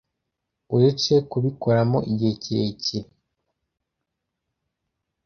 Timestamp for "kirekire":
2.43-3.07